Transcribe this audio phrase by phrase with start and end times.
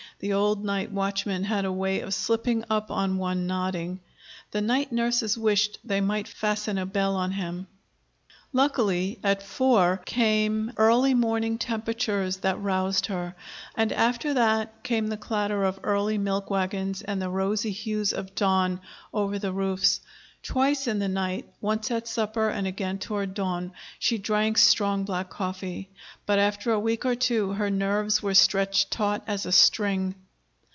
[0.19, 4.01] The old night watchman had a way of slipping up on one nodding.
[4.51, 7.65] The night nurses wished they might fasten a bell on him!
[8.53, 13.35] Luckily, at four came early morning temperatures; that roused her.
[13.73, 18.35] And after that came the clatter of early milk wagons and the rose hues of
[18.35, 18.79] dawn
[19.11, 20.01] over the roofs.
[20.43, 25.29] Twice in the night, once at supper and again toward dawn, she drank strong black
[25.29, 25.91] coffee.
[26.25, 30.15] But after a week or two her nerves were stretched taut as a string.